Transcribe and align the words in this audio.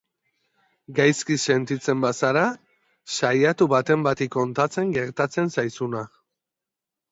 Gaizki 0.99 1.35
sentitzen 1.51 2.01
bazara, 2.05 2.47
saiatu 3.19 3.69
baten 3.75 4.09
bati 4.09 4.29
kontatzen 4.39 4.97
gertatzen 4.99 5.55
zaizuna. 5.55 6.05